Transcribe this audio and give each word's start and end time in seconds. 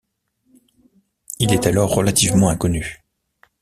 Il 1.37 1.53
est 1.53 1.67
alors 1.67 1.93
relativement 1.93 2.49
inconnu. 2.49 3.03